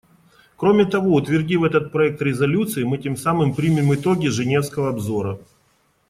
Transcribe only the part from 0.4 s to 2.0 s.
Кроме того, утвердив этот